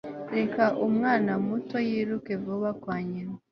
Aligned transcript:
reka 0.35 0.63
umwana 0.87 1.31
muto 1.47 1.77
yiruke 1.89 2.33
vuba 2.43 2.69
kwa 2.81 2.97
nyina 3.09 3.35